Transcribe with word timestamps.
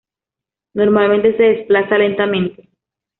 Normalmente 0.73 1.37
se 1.37 1.43
desplaza 1.43 1.95
lentamente. 1.99 2.67